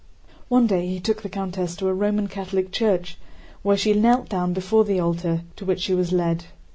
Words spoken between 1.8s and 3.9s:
a Roman Catholic church, where